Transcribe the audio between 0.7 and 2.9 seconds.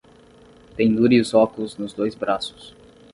Pendure os óculos nos dois braços.